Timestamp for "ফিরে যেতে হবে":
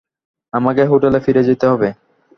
1.19-1.89